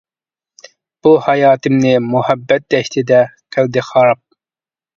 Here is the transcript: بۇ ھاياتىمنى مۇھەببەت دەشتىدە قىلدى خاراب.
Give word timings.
بۇ 1.07 1.11
ھاياتىمنى 1.25 1.93
مۇھەببەت 2.07 2.67
دەشتىدە 2.77 3.23
قىلدى 3.57 3.87
خاراب. 3.93 4.25